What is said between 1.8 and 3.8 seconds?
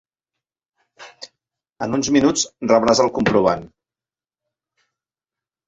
En uns minuts rebràs el comprovant.